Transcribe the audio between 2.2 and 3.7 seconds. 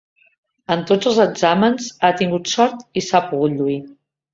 tingut sort i s'ha pogut